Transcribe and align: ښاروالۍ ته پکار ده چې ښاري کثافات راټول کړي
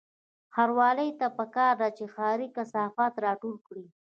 ښاروالۍ 0.53 1.09
ته 1.19 1.27
پکار 1.37 1.73
ده 1.81 1.89
چې 1.97 2.05
ښاري 2.13 2.47
کثافات 2.55 3.13
راټول 3.25 3.55
کړي 3.67 3.85